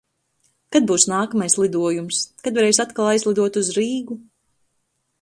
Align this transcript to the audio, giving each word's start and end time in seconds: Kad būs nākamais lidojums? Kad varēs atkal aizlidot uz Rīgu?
Kad 0.75 0.87
būs 0.91 1.05
nākamais 1.11 1.59
lidojums? 1.59 2.23
Kad 2.47 2.59
varēs 2.61 2.83
atkal 2.87 3.13
aizlidot 3.13 3.63
uz 3.65 3.73
Rīgu? 3.81 4.23